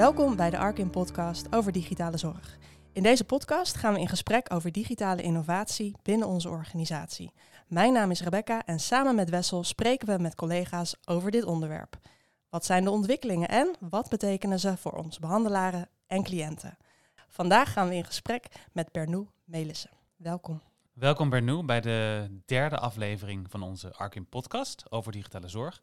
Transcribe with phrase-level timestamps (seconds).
[0.00, 2.56] Welkom bij de Arkin podcast over digitale zorg.
[2.92, 7.32] In deze podcast gaan we in gesprek over digitale innovatie binnen onze organisatie.
[7.66, 11.98] Mijn naam is Rebecca en samen met Wessel spreken we met collega's over dit onderwerp.
[12.48, 16.76] Wat zijn de ontwikkelingen en wat betekenen ze voor onze behandelaren en cliënten?
[17.28, 19.90] Vandaag gaan we in gesprek met Bernoe Melissen.
[20.16, 20.62] Welkom.
[20.92, 25.82] Welkom Bernoe bij de derde aflevering van onze Arkin podcast over digitale zorg.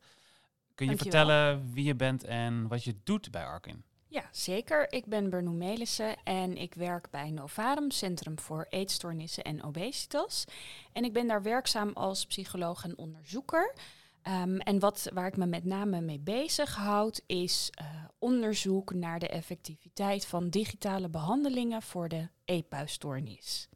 [0.76, 1.26] Kun je Dankjewel.
[1.26, 3.84] vertellen wie je bent en wat je doet bij Arkin?
[4.10, 4.94] Ja, zeker.
[4.94, 10.46] Ik ben Bernoe Melissen en ik werk bij Novarum, Centrum voor Eetstoornissen en Obesitas.
[10.94, 13.74] En ik ben daar werkzaam als psycholoog en onderzoeker.
[14.22, 17.86] Ehm, en wat, waar ik me met name mee bezig houd, is eh,
[18.20, 23.70] onderzoek naar de effectiviteit van digitale behandelingen voor de eetbuisstoornis.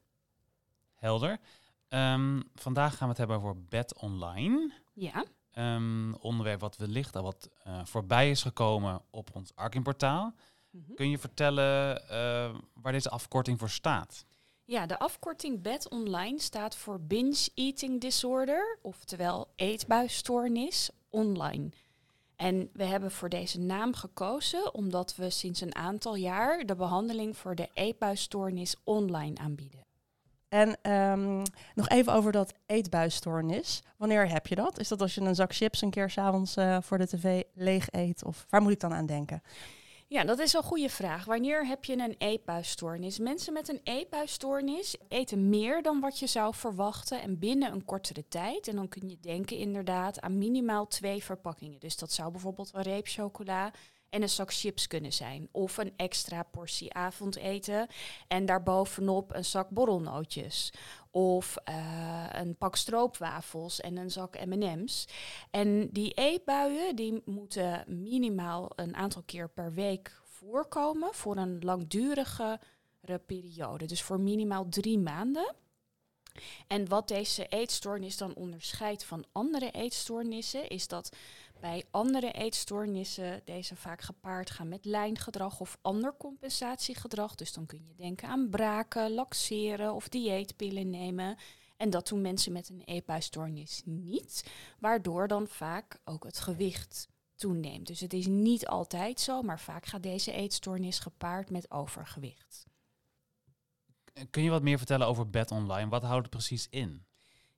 [0.94, 1.40] Helder.
[1.88, 4.74] Ehm, vandaag gaan we het hebben over bed online.
[4.94, 10.34] Ja, Een onderwerp wat wellicht al wat eh, voorbij is gekomen op ons Arkin-portaal.
[10.70, 10.94] Mhm.
[10.94, 14.26] Kun je vertellen eh, waar deze afkorting voor staat?
[14.66, 21.70] Ja, de afkorting BED Online staat voor Binge Eating Disorder, oftewel eetbuisstoornis online.
[22.36, 27.38] En we hebben voor deze naam gekozen omdat we sinds een aantal jaar de behandeling
[27.38, 29.86] voor de eetbuisstoornis online aanbieden.
[30.52, 31.44] En ehm,
[31.76, 33.84] nog even over dat eetbuisstoornis.
[33.98, 34.80] Wanneer heb je dat?
[34.80, 37.88] Is dat als je een zak chips een keer s'avonds avonds voor de tv leeg
[37.92, 38.26] eet?
[38.26, 39.42] Of waar moet ik dan aan denken?
[40.08, 41.26] Ja, dat is een goede vraag.
[41.26, 43.20] Wanneer heb je een eetbuisstoornis?
[43.20, 48.28] Mensen met een eetbuisstoornis eten meer dan wat je zou verwachten en binnen een kortere
[48.28, 48.68] tijd.
[48.68, 51.80] En dan kun je denken inderdaad aan minimaal twee verpakkingen.
[51.80, 53.72] Dus dat zou bijvoorbeeld een reep chocola
[54.12, 55.48] en een zak chips kunnen zijn.
[55.52, 57.88] Of een extra portie avondeten
[58.28, 60.74] en daarbovenop een zak borrelnootjes.
[61.12, 65.08] Of eh, een pak stroopwafels en een zak M&M's.
[65.52, 72.60] En die eetbuien die moeten minimaal een aantal keer per week voorkomen voor een langdurige
[73.26, 73.86] periode.
[73.86, 75.56] Dus voor minimaal drie maanden.
[76.68, 81.16] En wat deze eetstoornis dan onderscheidt van andere eetstoornissen, is dat
[81.62, 87.36] bij andere eetstoornissen deze vaak gepaard gaan met lijngedrag of ander compensatiegedrag.
[87.36, 91.38] Dus dan kun je denken aan braken, laxeren of dieetpillen nemen.
[91.78, 97.88] En dat doen mensen met een eetbuisstoornis niet, waardoor dan vaak ook het gewicht toeneemt.
[97.88, 102.66] Dus het is niet altijd zo, maar vaak gaat deze eetstoornis gepaard met overgewicht.
[104.30, 105.90] Kun je wat meer vertellen over bed online?
[105.90, 107.06] Wat houdt het precies in?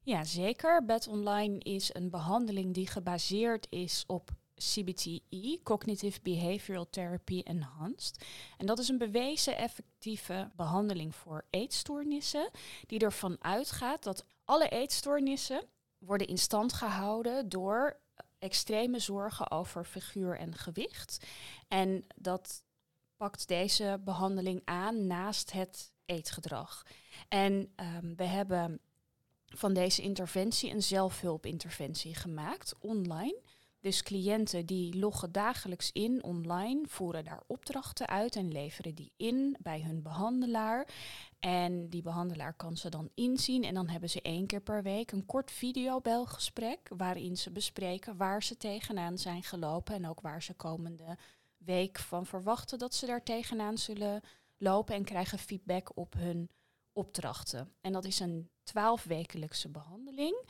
[0.06, 0.86] Ja, zeker.
[0.86, 8.26] Bed Online is een behandeling die gebaseerd is op CBTE, Cognitive Behavioral Therapy Enhanced.
[8.58, 12.50] En dat is een bewezen effectieve behandeling voor eetstoornissen,
[12.86, 15.66] die ervan uitgaat dat alle eetstoornissen
[15.98, 18.00] worden in stand gehouden door
[18.40, 21.26] extreme zorgen over figuur en gewicht.
[21.68, 22.64] En dat
[23.18, 26.86] pakt deze behandeling aan naast het eetgedrag.
[27.28, 28.82] En ehm, we hebben
[29.56, 33.42] van deze interventie een zelfhulpinterventie gemaakt online.
[33.80, 39.58] Dus cliënten die loggen dagelijks in online, voeren daar opdrachten uit en leveren die in
[39.60, 40.88] bij hun behandelaar.
[41.40, 45.12] En die behandelaar kan ze dan inzien en dan hebben ze één keer per week
[45.12, 50.54] een kort videobelgesprek waarin ze bespreken waar ze tegenaan zijn gelopen en ook waar ze
[50.54, 51.18] komende
[51.58, 54.22] week van verwachten dat ze daar tegenaan zullen
[54.58, 56.50] lopen en krijgen feedback op hun
[56.94, 57.74] opdrachten.
[57.82, 60.46] En dat is een twaalfwekelijkse behandeling.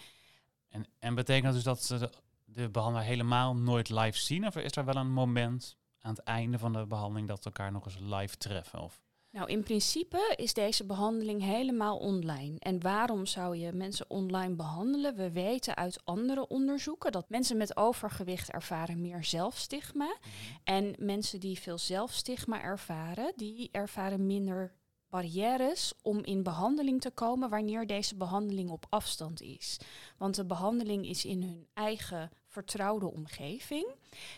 [0.70, 2.10] En, en betekent dat dus dat ze de,
[2.46, 4.48] de behandelaar helemaal nooit live zien?
[4.48, 7.72] Of is er wel een moment aan het einde van de behandeling dat ze elkaar
[7.72, 8.80] nog eens live treffen?
[8.80, 9.02] Of?
[9.34, 12.60] Nou, in principe is deze behandeling helemaal online.
[12.60, 15.16] En waarom zou je mensen online behandelen?
[15.16, 20.18] We weten uit andere onderzoeken dat mensen met overgewicht ervaren meer zelfstigma.
[20.64, 24.74] En mensen die veel zelfstigma ervaren, die ervaren minder
[25.14, 29.80] barrières om in behandeling te komen wanneer deze behandeling op afstand is.
[30.18, 33.88] Want de behandeling is in hun eigen vertrouwde omgeving.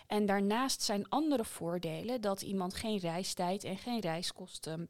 [0.08, 4.90] En daarnaast zijn andere voordelen dat iemand geen reistijd en geen reiskosten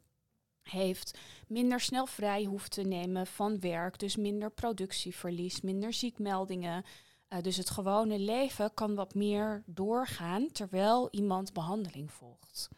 [0.61, 1.17] heeft,
[1.47, 6.83] minder snel vrij hoeft te nemen van werk, dus minder productieverlies, minder ziekmeldingen.
[7.29, 12.69] Uh, dus het gewone leven kan wat meer doorgaan terwijl iemand behandeling volgt.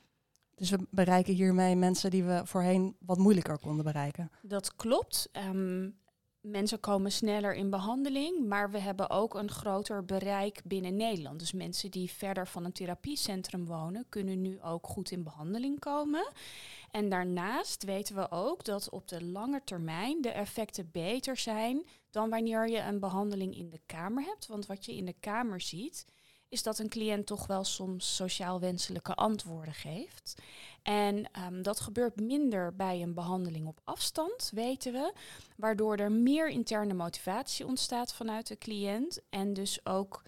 [0.58, 4.32] Dus we bereiken hiermee mensen die we voorheen wat moeilijker konden bereiken.
[4.42, 5.30] Dat klopt.
[5.50, 5.98] Um,
[6.42, 11.40] mensen komen sneller in behandeling, maar we hebben ook een groter bereik binnen Nederland.
[11.40, 16.32] Dus mensen die verder van een therapiecentrum wonen, kunnen nu ook goed in behandeling komen.
[16.92, 22.30] En daarnaast weten we ook dat op de lange termijn de effecten beter zijn dan
[22.30, 24.48] wanneer je een behandeling in de kamer hebt.
[24.48, 26.06] Want wat je in de kamer ziet,
[26.50, 30.42] is dat een cliënt toch wel soms sociaal wenselijke antwoorden geeft.
[30.82, 35.14] En ehm, dat gebeurt minder bij een behandeling op afstand, weten we,
[35.56, 40.24] waardoor er meer interne motivatie ontstaat vanuit de cliënt en dus ook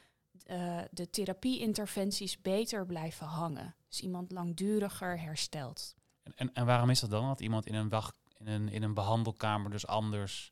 [0.48, 3.76] uh, de therapie-interventies beter blijven hangen.
[3.88, 5.96] Dus iemand langduriger herstelt.
[6.24, 7.28] En, en, en waarom is dat dan?
[7.28, 10.52] Dat iemand in een, wacht, in, een, in een behandelkamer dus anders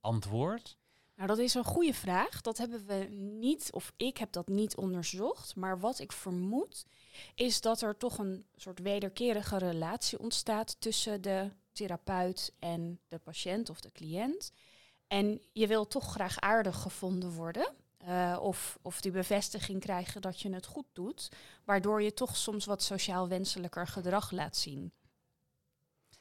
[0.00, 0.76] antwoordt?
[1.16, 2.40] Nou, dat is een goede vraag.
[2.40, 3.08] Dat hebben we
[3.40, 5.56] niet, of ik heb dat niet onderzocht.
[5.56, 6.86] Maar wat ik vermoed,
[7.34, 13.70] is dat er toch een soort wederkerige relatie ontstaat tussen de therapeut en de patiënt
[13.70, 14.52] of de cliënt.
[15.06, 17.72] En je wil toch graag aardig gevonden worden.
[18.08, 21.28] Uh, of, of die bevestiging krijgen dat je het goed doet.
[21.64, 24.92] Waardoor je toch soms wat sociaal wenselijker gedrag laat zien.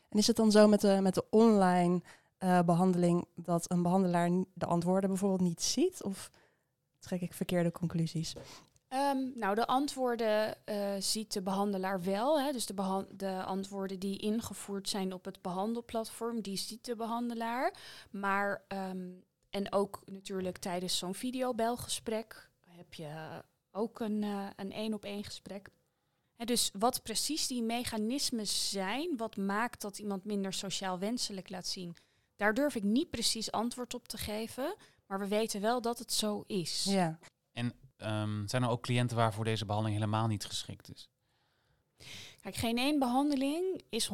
[0.10, 2.01] En is het dan zo met de, met de online
[2.44, 6.04] uh, behandeling dat een behandelaar de antwoorden bijvoorbeeld niet ziet?
[6.04, 6.31] Of
[7.00, 8.36] trek ik verkeerde conclusies?
[8.90, 12.42] Um, nou, de antwoorden uh, ziet de behandelaar wel.
[12.42, 12.51] Hè.
[12.51, 17.74] Dus de, de, antwoorden die ingevoerd zijn op het behandelplatform, die ziet de behandelaar.
[18.12, 24.94] Maar, um, en ook natuurlijk tijdens zo'n videobelgesprek heb je ook een uh, een één
[24.94, 25.69] op één gesprek.
[26.36, 31.68] En dus wat precies die mechanismen zijn, wat maakt dat iemand minder sociaal wenselijk laat
[31.68, 31.95] zien,
[32.35, 34.75] daar durf ik niet precies antwoord op te geven.
[35.07, 36.83] Maar we weten wel dat het zo is.
[36.83, 37.19] Ja.
[37.51, 41.09] En um, zijn er ook cliënten waarvoor deze behandeling helemaal niet geschikt is?
[42.41, 44.13] Kijk, geen één behandeling is 100%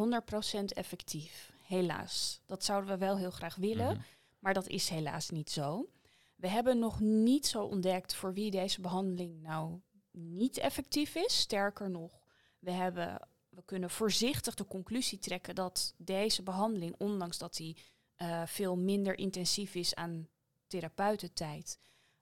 [0.66, 1.52] effectief.
[1.62, 2.42] Helaas.
[2.46, 4.02] Dat zouden we wel heel graag willen, mhm.
[4.40, 5.90] maar dat is helaas niet zo.
[6.36, 9.82] We hebben nog niet zo ontdekt voor wie deze behandeling nou
[10.12, 11.40] niet effectief is.
[11.40, 12.20] Sterker nog,
[12.60, 17.78] we, hebben, we kunnen voorzichtig de conclusie trekken dat deze behandeling, ondanks dat die
[18.22, 20.28] uh, veel minder intensief is aan
[20.68, 21.80] therapeutentijd,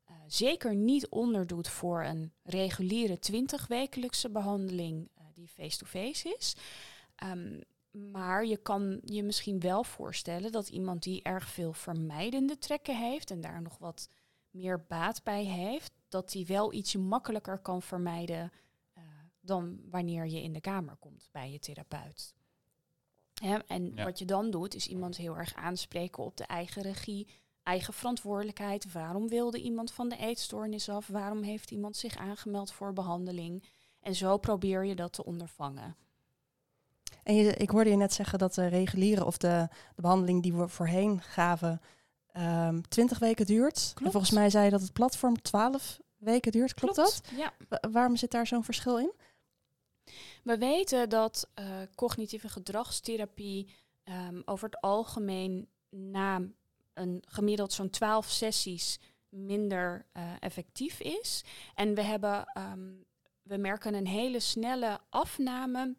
[0.09, 6.55] uh, zeker niet onderdoet voor een reguliere 20-wekelijkse behandeling uh, die face-to-face is.
[7.23, 7.61] Um,
[7.91, 13.31] maar je kan je misschien wel voorstellen dat iemand die erg veel vermijdende trekken heeft
[13.31, 14.09] en daar nog wat
[14.49, 18.51] meer baat bij heeft, dat die wel ietsje makkelijker kan vermijden
[19.47, 22.35] dan wanneer je in de kamer komt bij je therapeut.
[23.67, 27.27] En wat je dan doet, is iemand heel erg aanspreken op de eigen regie,
[27.63, 28.91] eigen verantwoordelijkheid.
[28.91, 31.07] Waarom wilde iemand van de eetstoornis af?
[31.07, 33.63] Waarom heeft iemand zich aangemeld voor behandeling?
[34.01, 35.95] En zo probeer je dat te ondervangen.
[37.23, 40.53] En je, ik hoorde je net zeggen dat de reguliere of de, de behandeling die
[40.53, 41.81] we voorheen gaven,
[42.37, 43.93] um, ehm, 20 weken duurt.
[44.03, 46.73] En volgens mij zei je dat het platform 12 weken duurt.
[46.73, 47.21] Klopt, dat?
[47.35, 47.53] Ja.
[47.91, 49.13] waarom zit daar zo'n verschil in?
[50.43, 51.65] We weten dat uh,
[51.95, 56.41] cognitieve gedragstherapie um, over het algemeen na
[56.93, 58.99] een gemiddeld zo'n 12 sessies
[59.29, 61.43] minder uh, effectief is.
[61.75, 63.05] En we hebben um,
[63.43, 65.95] we merken een hele snelle afname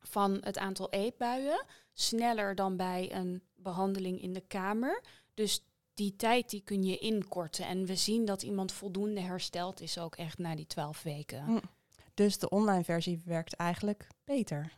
[0.00, 1.64] van het aantal eetbuien.
[1.92, 5.02] Sneller dan bij een behandeling in de kamer.
[5.34, 5.60] Dus
[5.94, 7.66] die tijd die kun je inkorten.
[7.66, 11.44] En we zien dat iemand voldoende hersteld is ook echt na die twaalf weken.
[11.44, 11.58] Hm.
[12.18, 14.72] Dus de online versie werkt eigenlijk beter.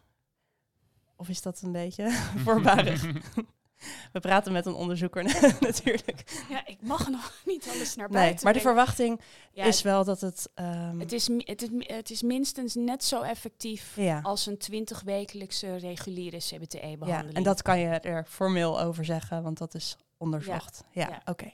[1.16, 2.10] Of is dat een beetje
[2.44, 3.06] voorbarig?
[4.12, 5.24] We praten met een onderzoeker
[5.60, 6.44] natuurlijk.
[6.48, 8.34] Ja, ik mag nog niet alles naar buiten.
[8.34, 9.20] Nee, maar de verwachting
[9.52, 10.50] is wel dat het...
[10.54, 11.00] Um...
[11.00, 14.20] Het, is, het, is, het is minstens net zo effectief ja.
[14.22, 17.30] als een 20-wekelijkse reguliere CBTE-behandeling.
[17.30, 20.84] Ja, en dat kan je er formeel over zeggen, want dat is onderzocht.
[20.92, 21.22] Ja, ja.
[21.24, 21.50] oké.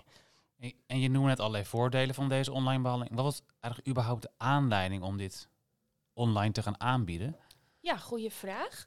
[0.87, 3.17] En je noemde net allerlei voordelen van deze online behandeling.
[3.17, 5.49] Wat was eigenlijk überhaupt de aanleiding om dit
[6.17, 7.37] online te gaan aanbieden?
[7.81, 8.85] Ja, goede vraag.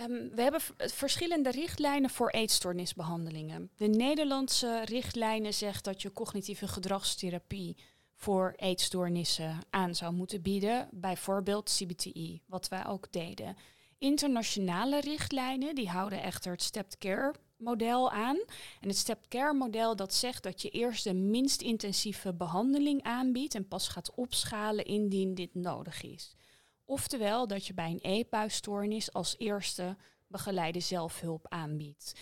[0.00, 3.70] Um, we hebben verschillende richtlijnen voor eetstoornisbehandelingen.
[3.76, 7.76] De Nederlandse richtlijnen zegt dat je cognitieve gedragstherapie
[8.14, 13.56] voor eetstoornissen aan zou moeten bieden, bijvoorbeeld CBTI, wat wij ook deden.
[13.98, 18.36] Internationale richtlijnen die houden echter het stepped care model aan.
[18.80, 23.54] En het stepped care model dat zegt dat je eerst de minst intensieve behandeling aanbiedt
[23.54, 26.34] en pas gaat opschalen indien dit nodig is.
[26.84, 32.12] Oftewel dat je bij een eetbuisstoornis als eerste begeleide zelfhulp aanbiedt.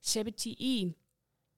[0.00, 0.94] CBTI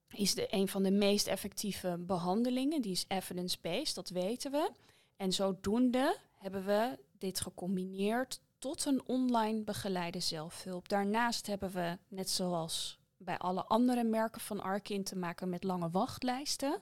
[0.09, 2.81] is de, een van de meest effectieve behandelingen.
[2.81, 4.71] Die is evidence-based, dat weten we.
[5.15, 10.89] En zodoende hebben we dit gecombineerd tot een online begeleide zelfhulp.
[10.89, 15.89] Daarnaast hebben we, net zoals bij alle andere merken van Arkin, te maken met lange
[15.89, 16.81] wachtlijsten.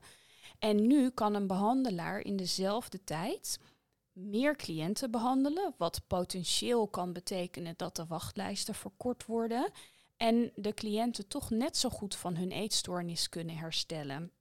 [0.59, 3.59] En nu kan een behandelaar in dezelfde tijd
[4.11, 9.71] meer cliënten behandelen, wat potentieel kan betekenen dat de wachtlijsten verkort worden
[10.17, 14.31] en de cliënten toch net zo goed van hun eetstoornis kunnen herstellen.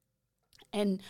[0.71, 1.01] En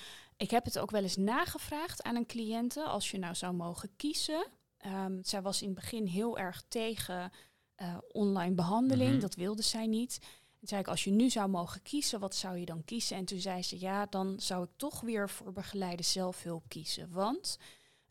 [0.40, 3.97] Ik heb het ook wel eens nagevraagd aan een cliënte als je nou zou mogen
[3.97, 4.47] kiezen.
[4.76, 7.33] Ehm, zij was in het begin heel erg tegen
[7.75, 9.11] eh, online behandeling.
[9.11, 9.21] Mhm.
[9.21, 10.19] Dat wilde zij niet.
[10.59, 13.17] Toen zei ik, als je nu zou mogen kiezen, wat zou je dan kiezen?
[13.17, 17.11] En toen zei ze, ja, dan zou ik toch weer voor begeleide zelfhulp kiezen.
[17.11, 17.59] Want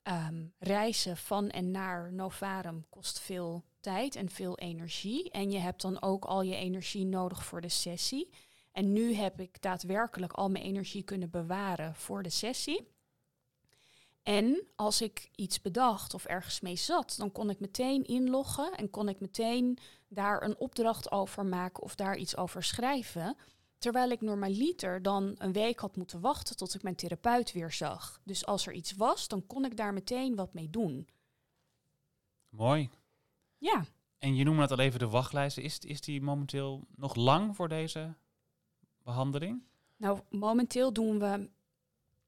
[0.03, 5.32] ehm, reizen van en naar Novarum kost veel tijd en veel energie.
[5.32, 8.29] En je hebt dan ook al je energie nodig voor de sessie.
[8.72, 12.88] En nu heb ik daadwerkelijk al mijn energie kunnen bewaren voor de sessie.
[14.24, 18.89] En als ik iets bedacht of ergens mee zat, dan kon ik meteen inloggen en
[18.89, 19.77] kon ik meteen
[20.08, 23.38] daar een opdracht over maken of daar iets over schrijven.
[23.79, 28.21] Terwijl ik normaliter dan een week had moeten wachten tot ik mijn therapeut weer zag.
[28.24, 31.07] Dus als er iets was, dan kon ik daar meteen wat mee doen.
[32.50, 32.89] Mooi.
[33.57, 33.86] Ja,
[34.17, 35.63] En je noemde het al even de wachtlijsten.
[35.63, 38.15] Is, is die momenteel nog lang voor deze
[39.03, 39.63] behandeling?
[40.00, 41.50] nou momenteel doen we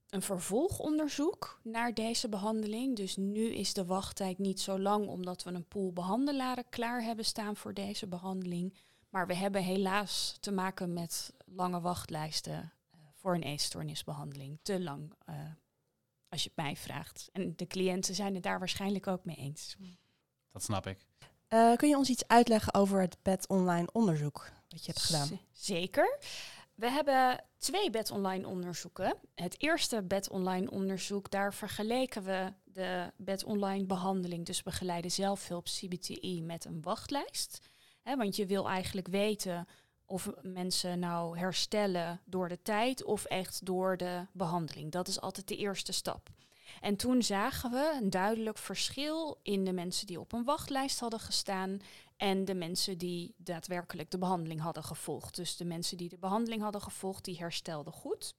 [0.10, 2.96] een vervolgonderzoek naar deze behandeling.
[2.96, 7.26] Dus nu is de wachttijd niet zo lang omdat we een pool behandelaren klaar hebben
[7.26, 8.74] staan voor deze behandeling.
[9.12, 14.60] Maar we hebben helaas te maken met lange wachtlijsten eh, voor een eetstoornisbehandeling.
[14.62, 15.36] Te lang, eh,
[16.30, 17.30] als je het mij vraagt.
[17.32, 19.76] En de cliënten zijn het daar waarschijnlijk ook mee eens.
[20.52, 21.06] Dat snap ik.
[21.48, 25.28] Eh, kun je ons iets uitleggen over het bed online onderzoek wat je hebt gedaan?
[25.28, 26.18] Z- zeker.
[26.76, 29.18] We hebben twee bed online onderzoeken.
[29.36, 35.66] Het eerste bed online onderzoek, daar vergeleken we de bed online behandeling, dus begeleide zelfhulp
[35.66, 37.70] CBTI, met een wachtlijst.
[38.02, 39.68] Hè, want je wil eigenlijk weten
[40.06, 44.92] of mensen nou herstellen door de tijd of echt door de behandeling.
[44.92, 46.30] Dat is altijd de eerste stap.
[46.82, 51.20] En toen zagen we een duidelijk verschil in de mensen die op een wachtlijst hadden
[51.20, 51.80] gestaan
[52.18, 55.36] en de mensen die daadwerkelijk de behandeling hadden gevolgd.
[55.36, 58.34] Dus de mensen die de behandeling hadden gevolgd, die herstelden goed.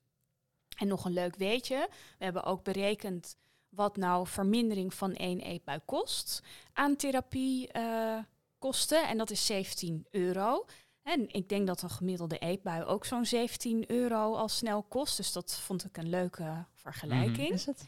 [0.76, 1.88] En nog een leuk weetje,
[2.18, 3.36] we hebben ook berekend
[3.68, 6.42] wat nou vermindering van één eetbui kost
[6.72, 8.18] aan therapie eh,
[8.62, 9.08] kosten.
[9.08, 10.64] En dat is 17 euro.
[11.02, 15.16] En ik denk dat een gemiddelde eetbui ook zo'n 17 euro al snel kost.
[15.16, 17.52] Dus dat vond ik een leuke vergelijking.
[17.52, 17.86] Is het?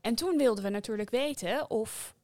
[0.00, 2.14] En toen wilden we natuurlijk weten of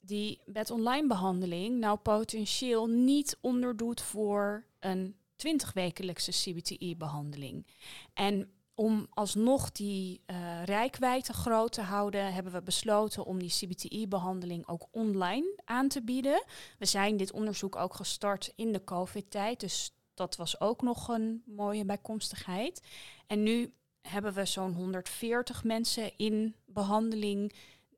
[0.00, 7.66] die bed online behandeling nou potentieel niet onderdoet voor een 20-wekelijkse CBTI-behandeling.
[8.14, 14.68] En om alsnog die eh rijkwijde groot te houden, hebben we besloten om die CBTI-behandeling
[14.68, 16.44] ook online aan te bieden.
[16.78, 21.42] We zijn dit onderzoek ook gestart in de COVID-tijd, dus dat was ook nog een
[21.46, 22.86] mooie bijkomstigheid.
[23.26, 27.52] En nu hebben we zo'n 140 mensen in behandeling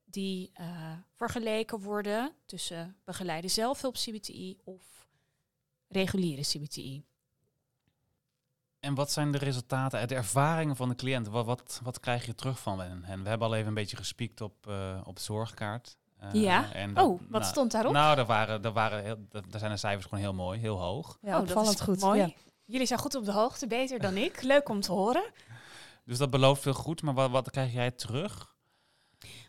[0.04, 5.08] die eh, vergeleken worden tussen begeleide zelfhulp CBTI of
[5.88, 7.04] reguliere CBTI.
[8.82, 11.28] En wat zijn de resultaten uit de ervaringen van de cliënt?
[11.28, 13.04] Wat, wat, wat krijg je terug van hen?
[13.04, 15.96] En we hebben al even een beetje gespiekt op, eh, op de zorgkaart.
[16.18, 16.72] Eh, Ja?
[16.72, 17.92] En dat- Oh, wat nou, stond daarop?
[17.92, 21.18] Nou, daar, waren, daar, waren heel, daar zijn de cijfers gewoon heel mooi, heel hoog.
[21.20, 22.00] Ja, oh, dat opvallend is goed.
[22.00, 22.20] mooi.
[22.20, 22.30] Ja.
[22.64, 24.42] Jullie zijn goed op de hoogte, beter dan ik.
[24.42, 25.24] Leuk om te horen.
[26.04, 28.54] Dus dat belooft veel goed, maar wat, wat krijg jij terug?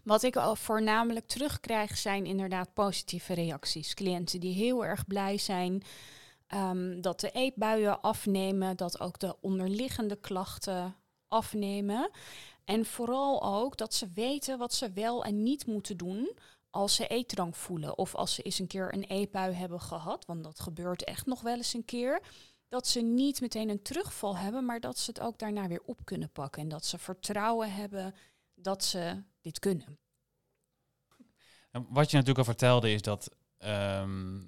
[0.04, 3.94] Wat ik al voornamelijk terugkrijg zijn inderdaad positieve reacties.
[3.94, 5.84] Cliënten die heel erg blij zijn
[6.54, 10.96] ehm, dat de eetbuien afnemen, dat ook de onderliggende klachten
[11.28, 12.10] afnemen.
[12.66, 16.38] En vooral ook dat ze weten wat ze wel en niet moeten doen
[16.70, 17.98] als ze eetdrang voelen.
[17.98, 21.42] Of als ze eens een keer een eetbui hebben gehad, want dat gebeurt echt nog
[21.42, 22.22] wel eens een keer.
[22.70, 26.00] Dat ze niet meteen een terugval hebben, maar dat ze het ook daarna weer op
[26.04, 26.62] kunnen pakken.
[26.62, 28.16] En dat ze vertrouwen hebben
[28.54, 29.98] dat ze dit kunnen.
[31.72, 34.40] En Wat je natuurlijk al vertelde is dat ehm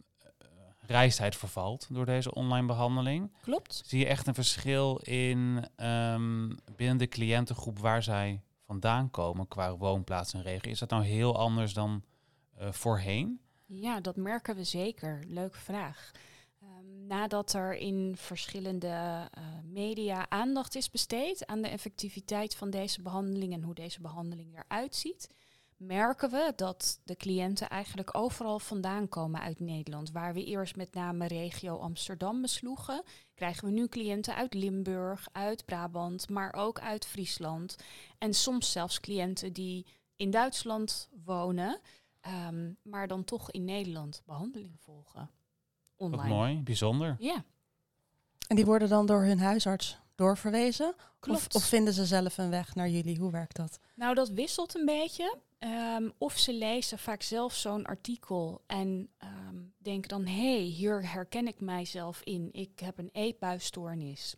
[0.88, 3.32] reistijd vervalt door deze online behandeling.
[3.42, 3.82] Klopt?
[3.86, 9.75] Zie je echt een verschil in ehm, binnen de cliëntengroep waar zij vandaan komen qua
[9.75, 10.72] woonplaats en regio?
[10.72, 12.04] Is dat nou heel anders dan
[12.58, 13.39] eh, voorheen?
[13.65, 15.24] Ja, dat merken we zeker.
[15.27, 16.12] Leuke vraag.
[16.62, 18.88] Ehm, nadat er in verschillende
[19.32, 24.58] eh, media aandacht is besteed aan de effectiviteit van deze behandeling en hoe deze behandeling
[24.58, 25.30] eruit ziet,
[25.77, 30.12] merken we dat de cliënten eigenlijk overal vandaan komen uit Nederland.
[30.12, 33.03] Waar we eerst met name regio Amsterdam besloegen,
[33.34, 37.75] krijgen we nu cliënten uit Limburg, uit Brabant, maar ook uit Friesland.
[38.17, 41.79] En soms zelfs cliënten die in Duitsland wonen,
[42.22, 45.29] ehm, maar dan toch in Nederland behandeling volgen.
[45.98, 46.36] Wat Online.
[46.36, 47.15] mooi, bijzonder.
[47.20, 47.44] Ja,
[48.48, 50.96] En die worden dan door hun huisarts doorverwezen?
[51.27, 53.17] Of vinden ze zelf een weg naar jullie?
[53.17, 53.79] Hoe werkt dat?
[53.96, 55.38] Nou, dat wisselt een beetje.
[55.60, 60.26] Ehm, of ze lezen vaak zelf zo'n artikel en ehm, denken dan...
[60.26, 62.50] hé, hey, hier herken ik mijzelf in.
[62.52, 64.36] Ik heb een eetbuisstoornis.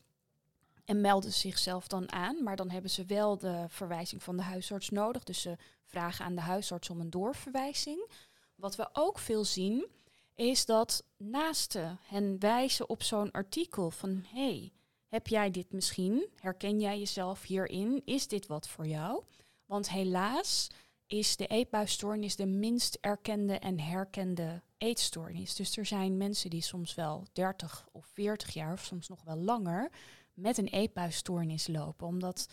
[0.85, 4.89] En melden zichzelf dan aan, maar dan hebben ze wel de verwijzing van de huisarts
[4.89, 5.23] nodig.
[5.23, 8.09] Dus ze vragen aan de huisarts om een doorverwijzing.
[8.55, 9.87] Wat we ook veel zien,
[10.35, 14.71] is dat naasten hen wijzen op zo'n artikel van hey,
[15.07, 16.27] heb jij dit misschien?
[16.35, 18.01] Herken jij jezelf hierin?
[18.05, 19.23] Is dit wat voor jou?
[19.65, 20.67] Want helaas
[21.07, 25.55] is de eetbuisstoornis de minst erkende en herkende eetstoornis.
[25.55, 29.37] Dus er zijn mensen die soms wel 30 of 40 jaar of soms nog wel
[29.37, 29.91] langer
[30.33, 32.07] met een eetbuisstoornis lopen.
[32.07, 32.47] Omdat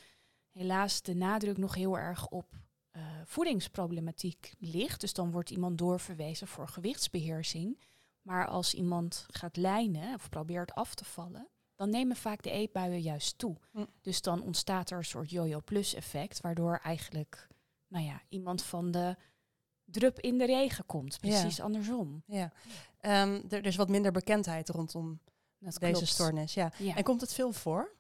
[0.51, 2.55] helaas de nadruk nog heel erg op
[2.97, 5.01] uh, voedingsproblematiek ligt.
[5.01, 7.81] Dus dan wordt iemand doorverwezen voor gewichtsbeheersing.
[8.23, 13.01] Maar als iemand gaat lijnen of probeert af te vallen, dan nemen vaak de eetbuien
[13.01, 13.57] juist toe.
[13.71, 13.85] Hm.
[14.01, 17.49] Dus dan ontstaat er een soort yo-yo plus effect, waardoor eigenlijk
[17.89, 19.17] nou ja, iemand van de
[19.85, 21.21] drup in de regen komt.
[21.21, 22.23] Precies andersom.
[22.27, 22.53] Ja.
[23.01, 25.21] Um, er, is wat minder bekendheid rondom
[25.59, 26.55] deze stoornis.
[26.55, 26.73] Ja.
[26.79, 27.97] En komt het veel voor?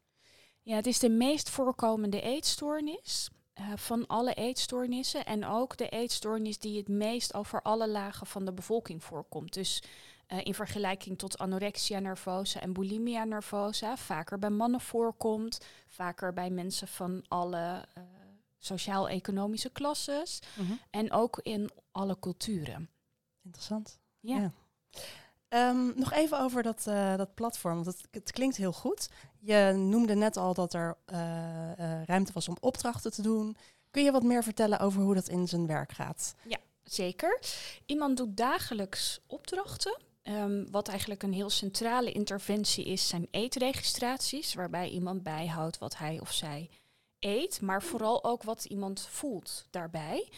[0.62, 3.30] Ja, het is de meest voorkomende eetstoornis.
[3.60, 8.44] Uh, van alle eetstoornissen en ook de eetstoornis die het meest over alle lagen van
[8.44, 9.52] de bevolking voorkomt.
[9.52, 9.82] Dus
[10.28, 16.50] uh, in vergelijking tot anorexia nervosa en bulimia nervosa vaker bij mannen voorkomt, vaker bij
[16.50, 18.04] mensen van alle uh,
[18.64, 20.72] sociaal-economische klasses mhm.
[20.90, 22.88] en ook in alle culturen.
[23.42, 23.98] Interessant.
[24.20, 24.52] Ja.
[25.48, 29.08] Ehm, nog even over dat, uh, dat platform, want het, het, klinkt heel goed.
[29.38, 30.96] Je noemde net al dat er
[32.04, 33.56] ruimte was om opdrachten te doen.
[33.90, 36.34] Kun je wat meer vertellen over hoe dat in zijn werk gaat?
[36.46, 37.40] Ja, zeker.
[37.86, 40.02] Iemand doet dagelijks opdrachten.
[40.22, 46.20] Um, wat eigenlijk een heel centrale interventie is, zijn eetregistraties, waarbij iemand bijhoudt wat hij
[46.20, 46.70] of zij
[47.60, 50.28] maar vooral ook wat iemand voelt daarbij.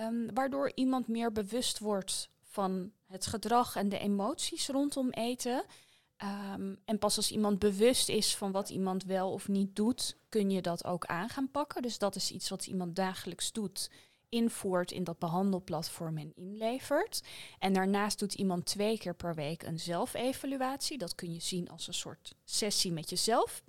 [0.00, 5.64] Um, waardoor iemand meer bewust wordt van het gedrag en de emoties rondom eten.
[6.54, 10.50] Um, en pas als iemand bewust is van wat iemand wel of niet doet, kun
[10.50, 11.82] je dat ook aan gaan pakken.
[11.82, 13.90] Dus dat is iets wat iemand dagelijks doet
[14.28, 17.22] invoert in dat behandelplatform en inlevert.
[17.58, 20.98] En daarnaast doet iemand twee keer per week een zelfevaluatie.
[20.98, 23.62] Dat kun je zien als een soort sessie met jezelf.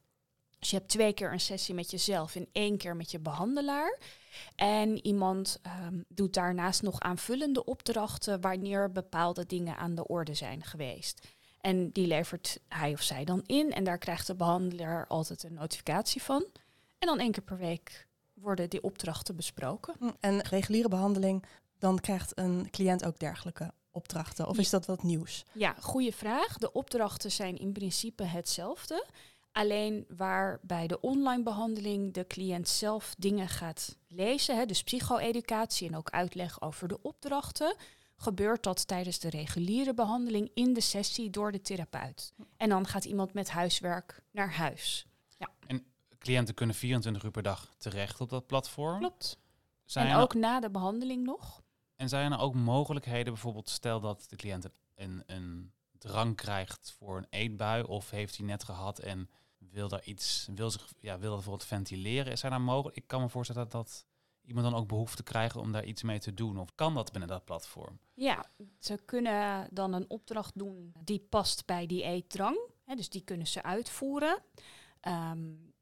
[0.62, 3.98] Dus je hebt twee keer een sessie met jezelf en één keer met je behandelaar.
[4.56, 10.64] En iemand um, doet daarnaast nog aanvullende opdrachten wanneer bepaalde dingen aan de orde zijn
[10.64, 11.28] geweest.
[11.62, 15.54] En die levert hij of zij dan in en daar krijgt de behandelaar altijd een
[15.54, 16.46] notificatie van.
[16.98, 19.96] En dan één keer per week worden die opdrachten besproken.
[20.00, 21.46] Hm, en reguliere behandeling,
[21.78, 24.48] dan krijgt een cliënt ook dergelijke opdrachten?
[24.48, 25.46] Of is dat wat nieuws?
[25.52, 26.58] Ja, goede vraag.
[26.58, 29.06] De opdrachten zijn in principe hetzelfde.
[29.52, 35.88] Alleen waar bij de online behandeling de cliënt zelf dingen gaat lezen, hè, dus psycho-educatie
[35.88, 37.76] en ook uitleg over de opdrachten,
[38.16, 42.34] gebeurt dat tijdens de reguliere behandeling in de sessie door de therapeut.
[42.58, 45.06] En dan gaat iemand met huiswerk naar huis.
[45.38, 45.50] Ja.
[45.68, 45.86] En
[46.18, 49.00] cliënten kunnen 24 uur per dag terecht op dat platform.
[49.00, 49.38] Klopt.
[49.86, 51.62] Zijn en ook na de behandeling nog.
[51.96, 57.18] En zijn er ook mogelijkheden, bijvoorbeeld stel dat de cliënt een, een drang krijgt voor
[57.18, 59.30] een eetbui of heeft hij net gehad en
[59.70, 62.32] wil daar iets, wil zich, ja, wil dat bijvoorbeeld ventileren.
[62.32, 62.96] Is er nou mogelijk?
[62.96, 64.06] Ik kan me voorstellen dat, dat
[64.42, 66.58] iemand dan ook behoefte krijgt om daar iets mee te doen.
[66.58, 68.00] Of kan dat binnen dat platform?
[68.14, 68.46] Ja,
[68.80, 72.60] ze kunnen dan een opdracht doen die past bij die eetdrang.
[72.86, 74.44] Hè, dus die kunnen ze uitvoeren.
[75.08, 75.74] Um,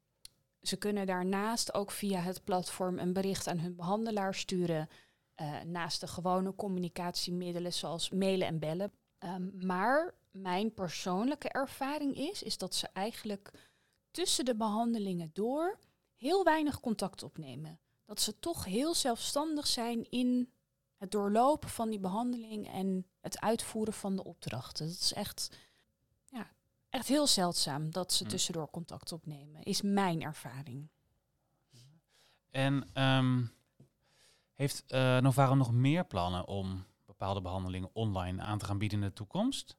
[0.62, 4.88] ze kunnen daarnaast ook via het platform een bericht aan hun behandelaar sturen.
[5.36, 8.92] Uh, naast de gewone communicatiemiddelen zoals mailen en bellen.
[9.18, 13.69] Um, maar mijn persoonlijke ervaring is, is dat ze eigenlijk
[14.10, 15.78] tussen de behandelingen door
[16.14, 17.80] heel weinig contact opnemen.
[18.04, 20.52] Dat ze toch heel zelfstandig zijn in
[20.96, 24.86] het doorlopen van die behandeling en het uitvoeren van de opdrachten.
[24.86, 25.50] Dat is echt
[26.90, 28.30] echt heel zeldzaam dat ze hm.
[28.30, 30.88] tussendoor contact opnemen, is mijn ervaring.
[32.50, 33.52] En um,
[34.52, 39.08] heeft uh, Novaro nog meer plannen om bepaalde behandelingen online aan te gaan bieden in
[39.08, 39.76] de toekomst?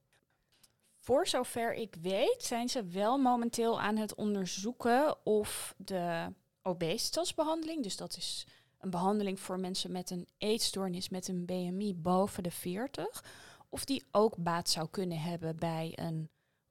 [1.02, 7.98] Voor zover ik weet, zijn ze wel momenteel aan het onderzoeken of de obesitasbehandeling, dus
[7.98, 13.24] dat is een behandeling voor mensen met een eetstoornis met een BMI boven de 40,
[13.70, 16.30] of die ook baat zou kunnen hebben bij een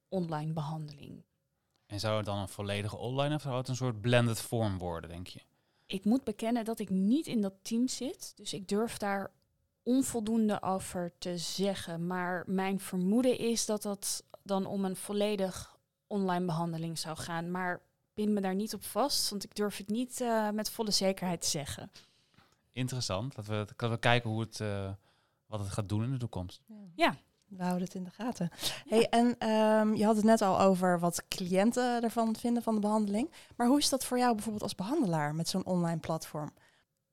[0.09, 1.25] online behandeling.
[1.87, 5.11] En zou het dan een volledige online of zou het een soort blended vorm worden,
[5.11, 5.41] denk je?
[5.87, 9.31] Ik moet bekennen dat ik niet in dat team zit, dus ik durf daar
[9.83, 12.07] onvoldoende over te zeggen.
[12.07, 17.51] Maar mijn vermoeden is dat dat dan om een volledig online behandeling zou gaan.
[17.51, 17.83] Maar
[18.15, 21.41] pin me daar niet op vast, want ik durf het niet uh, met volle zekerheid
[21.41, 21.91] te zeggen.
[22.73, 23.35] Interessant.
[23.35, 24.91] Dat we, dat we kijken hoe het, uh,
[25.47, 26.63] wat het gaat doen in de toekomst.
[26.95, 27.17] Ja,
[27.47, 28.51] We houden het in de gaten.
[28.85, 32.81] Hey, en ehm, je had het net al over wat cliënten ervan vinden van de
[32.81, 33.33] behandeling.
[33.57, 36.51] Maar hoe is dat voor jou bijvoorbeeld als behandelaar met zo'n online platform?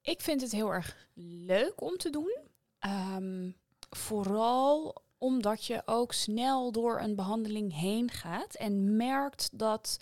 [0.01, 1.07] Ik vind het heel erg
[1.45, 2.37] leuk om te doen.
[2.79, 3.51] Ehm,
[3.89, 9.99] vooral omdat je ook snel door een behandeling heen gaat en merkt dat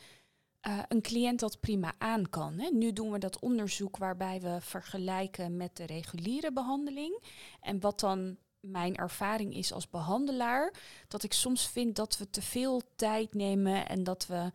[0.68, 2.60] uh, een cliënt dat prima aan kan.
[2.60, 2.70] Hè.
[2.70, 7.24] Nu doen we dat onderzoek waarbij we vergelijken met de reguliere behandeling.
[7.62, 10.74] En wat dan mijn ervaring is als behandelaar,
[11.08, 14.52] dat ik soms vind dat we te veel tijd nemen en dat we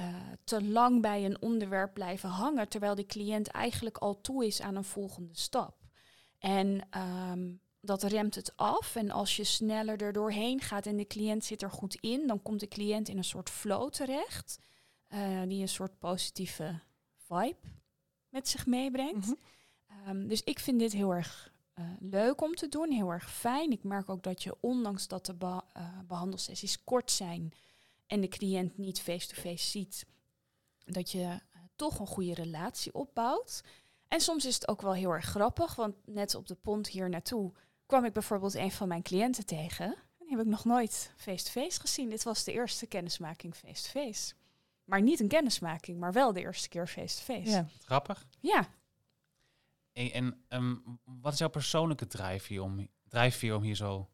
[0.00, 0.06] uh,
[0.44, 4.76] te lang bij een onderwerp blijven hangen, terwijl de cliënt eigenlijk al toe is aan
[4.76, 5.79] een volgende stap.
[6.40, 6.88] En
[7.30, 8.96] um, dat remt het af.
[8.96, 12.42] En als je sneller er doorheen gaat en de cliënt zit er goed in, dan
[12.42, 14.58] komt de cliënt in een soort flow terecht,
[15.08, 16.80] uh, die een soort positieve
[17.16, 17.68] vibe
[18.28, 19.26] met zich meebrengt.
[19.26, 19.38] Mm
[19.86, 20.08] -hmm.
[20.08, 23.70] um, dus ik vind dit heel erg uh, leuk om te doen, heel erg fijn.
[23.70, 27.52] Ik merk ook dat je, ondanks dat de be uh, behandelsessies kort zijn
[28.06, 30.06] en de cliënt niet face-to-face -face ziet,
[30.84, 31.40] dat je
[31.76, 33.62] toch een goede relatie opbouwt.
[34.10, 37.08] En soms is het ook wel heel erg grappig, want net op de pont hier
[37.08, 37.52] naartoe
[37.86, 39.96] kwam ik bijvoorbeeld een van mijn cliënten tegen.
[40.18, 42.10] Die heb ik nog nooit face-to-face -face gezien.
[42.10, 44.08] Dit was de eerste kennismaking face-to-face.
[44.08, 44.34] -face.
[44.84, 47.42] Maar niet een kennismaking, maar wel de eerste keer face-to-face.
[47.42, 47.50] -face.
[47.50, 47.66] Ja.
[47.84, 48.26] Grappig.
[48.40, 48.68] Ja.
[49.92, 54.10] En, en um, wat is jouw persoonlijke drijfveer om, drijfveer om hier zo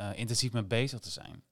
[0.00, 1.44] uh, intensief mee bezig te zijn?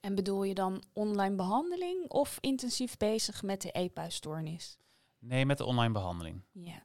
[0.00, 4.78] En bedoel je dan online behandeling of intensief bezig met de EPA-stoornis?
[5.22, 6.42] Nee, met de online behandeling.
[6.52, 6.82] Ja.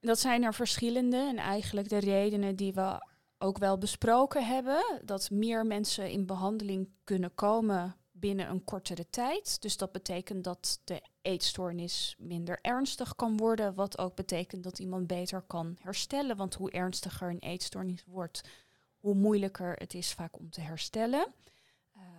[0.00, 3.06] Dat zijn er verschillende en eigenlijk de redenen die we
[3.38, 5.00] ook wel besproken hebben.
[5.04, 9.62] Dat meer mensen in behandeling kunnen komen binnen een kortere tijd.
[9.62, 13.74] Dus dat betekent dat de eetstoornis minder ernstig kan worden.
[13.74, 16.36] Wat ook betekent dat iemand beter kan herstellen.
[16.36, 18.40] Want hoe ernstiger een eetstoornis wordt,
[18.98, 21.26] hoe moeilijker het is vaak om te herstellen.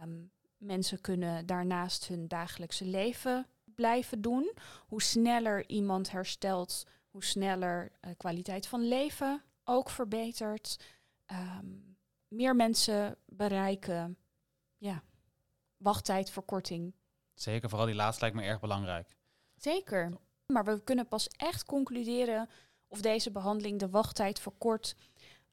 [0.04, 3.48] Um, mensen kunnen daarnaast hun dagelijkse leven
[3.80, 4.54] blijven doen.
[4.88, 10.80] Hoe sneller iemand herstelt, hoe sneller uh, kwaliteit van leven ook verbetert.
[11.32, 14.18] Um, meer mensen bereiken
[14.78, 15.04] ja,
[15.78, 16.94] wachttijdverkorting.
[17.34, 19.16] Zeker, vooral die laatste lijkt me erg belangrijk.
[19.56, 20.18] Zeker.
[20.46, 22.50] Maar we kunnen pas echt concluderen
[22.88, 24.96] of deze behandeling de wachttijd verkort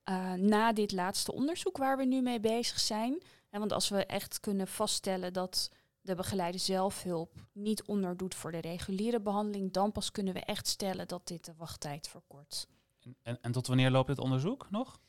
[0.05, 3.23] uh, na dit laatste onderzoek waar we nu mee bezig zijn.
[3.51, 5.71] En want als we echt kunnen vaststellen dat
[6.07, 11.09] de begeleide zelfhulp niet onderdoet voor de reguliere behandeling, dan pas kunnen we echt stellen
[11.09, 12.67] dat dit de wachttijd verkort.
[13.01, 15.01] En, en, en tot wanneer loopt dit onderzoek nog?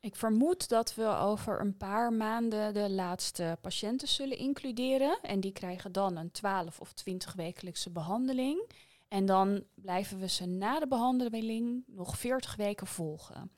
[0.00, 5.18] Ik vermoed dat we over een paar maanden de laatste patiënten zullen includeren.
[5.22, 8.70] En die krijgen dan een 12 of 20 wekelijkse behandeling.
[9.08, 13.50] En dan blijven we ze na de behandeling nog 40 weken volgen.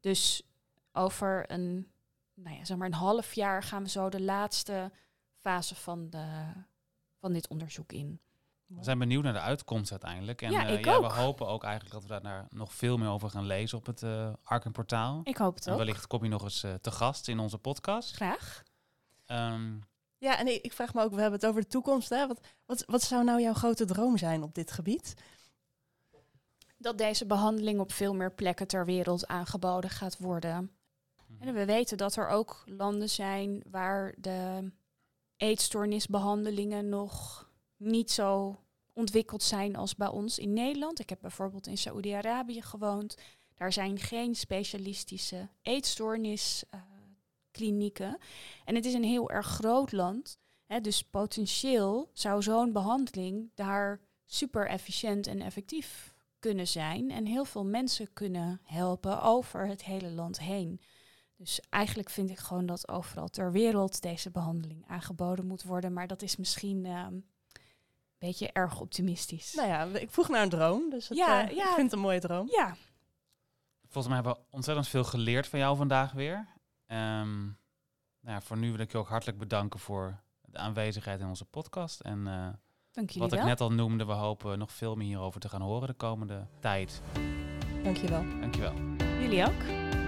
[0.00, 0.42] Dus
[0.92, 1.90] over een,
[2.36, 4.92] nou ja, zeg maar een half jaar gaan we zo de laatste
[5.40, 6.52] fase van, de,
[7.20, 8.20] van dit onderzoek in.
[8.66, 10.42] We zijn benieuwd naar de uitkomst uiteindelijk.
[10.42, 11.06] En ja, uh, ook.
[11.06, 14.02] we hopen ook eigenlijk dat we daar nog veel meer over gaan lezen op het
[14.02, 15.20] uh, Arken portaal.
[15.24, 15.78] Ik hoop het en ook.
[15.78, 18.14] wellicht kom je nog eens uh, te gast in onze podcast.
[18.14, 18.62] Graag.
[19.26, 19.82] Um,
[20.18, 22.08] ja, en ik, ik, vraag me ook, we hebben het over de toekomst.
[22.08, 22.26] Hè?
[22.26, 25.14] Wat, wat, wat zou nou jouw grote droom zijn op dit gebied?
[26.78, 30.75] Dat deze behandeling op veel meer plekken ter wereld aangeboden gaat worden.
[31.40, 34.70] En we weten dat er ook landen zijn waar de
[35.36, 38.60] eetstoornisbehandelingen nog niet zo
[38.92, 40.98] ontwikkeld zijn als bij ons in Nederland.
[40.98, 43.16] Ik heb bijvoorbeeld in Saoedi-Arabië gewoond.
[43.54, 48.18] Daar zijn geen specialistische eetstoornisklinieken.
[48.64, 50.38] En het is een heel erg groot land.
[50.66, 57.10] Hè, dus potentieel zou zo'n behandeling daar super efficiënt en effectief kunnen zijn.
[57.10, 60.80] En heel veel mensen kunnen helpen over het hele land heen.
[61.36, 65.92] Dus eigenlijk vind ik gewoon dat overal ter wereld deze behandeling aangeboden moet worden.
[65.92, 67.06] Maar dat is misschien uh,
[68.18, 69.54] beetje erg optimistisch.
[69.54, 71.62] Nou ja, ik vroeg naar een droom, dus het, Ja, uh, ja.
[71.62, 72.48] ik vind het een mooie droom.
[72.50, 72.76] Ja,
[73.88, 76.36] volgens mij hebben we ontzettend veel geleerd van jou vandaag weer.
[76.86, 77.58] Um,
[78.20, 81.44] nou ja, voor nu wil ik je ook hartelijk bedanken voor de aanwezigheid in onze
[81.44, 82.00] podcast.
[82.00, 82.48] En uh,
[82.90, 83.48] dank jullie wat ik wel.
[83.48, 87.02] net al noemde, we hopen nog veel meer hierover te gaan horen de komende tijd.
[87.82, 88.24] Dankjewel.
[88.40, 88.74] Dankjewel.
[89.20, 90.04] Jullie ook.